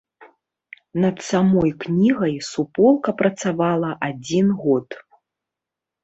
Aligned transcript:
Над 1.01 1.17
самой 1.25 1.71
кнігай 1.83 2.33
суполка 2.51 3.13
працавала 3.19 3.91
адзін 4.07 4.47
год. 4.63 4.87